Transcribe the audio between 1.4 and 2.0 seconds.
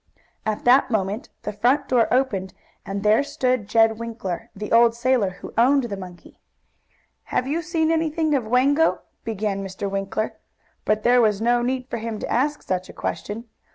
the front